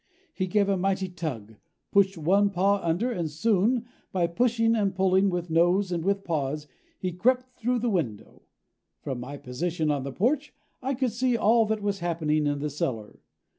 He 0.33 0.47
gave 0.47 0.67
a 0.67 0.77
mighty 0.77 1.09
tug, 1.09 1.57
pushed 1.91 2.17
one 2.17 2.49
paw 2.49 2.77
under, 2.81 3.11
and 3.11 3.29
soon, 3.29 3.85
by 4.11 4.25
pushing 4.25 4.75
and 4.75 4.95
pulling 4.95 5.29
with 5.29 5.51
nose 5.51 5.91
and 5.91 6.03
with 6.03 6.23
paws, 6.23 6.67
he 6.97 7.11
crept 7.11 7.55
through 7.59 7.77
the 7.77 7.87
window. 7.91 8.41
From 9.03 9.19
my 9.19 9.37
position 9.37 9.91
on 9.91 10.01
the 10.03 10.11
porch 10.11 10.55
I 10.81 10.95
could 10.95 11.11
see 11.11 11.37
all 11.37 11.67
that 11.67 11.83
was 11.83 11.99
happening 11.99 12.47
in 12.47 12.57
the 12.57 12.71
cellar. 12.71 13.19